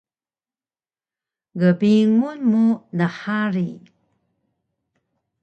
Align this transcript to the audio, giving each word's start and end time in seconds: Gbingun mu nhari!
Gbingun 1.59 2.39
mu 2.51 2.65
nhari! 2.97 3.69